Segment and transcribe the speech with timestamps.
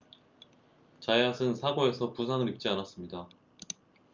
[0.99, 3.29] 자얏은 사고에서 부상을 입지 않았습니다